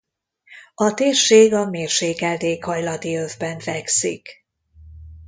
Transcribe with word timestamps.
A 0.75 0.93
térség 0.93 1.53
a 1.53 1.65
mérsékelt 1.69 2.41
éghajlati 2.41 3.15
övben 3.17 3.59
fekszik. 3.59 4.45